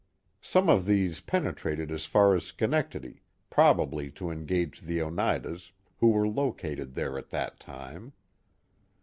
[0.41, 6.09] Some of these pene trated as far as Schenectady, probably to engage the Oneidas, who
[6.09, 8.13] were located there at that time.